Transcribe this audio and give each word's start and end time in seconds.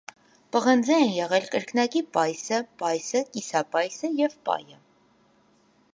Պղնձե 0.53 0.95
են 1.01 1.11
եղել 1.15 1.45
կրկնակի 1.55 2.01
պայսը, 2.17 2.61
պայսը, 2.81 3.23
կիսապայսը 3.37 4.13
և 4.25 4.37
պայը։ 4.49 4.81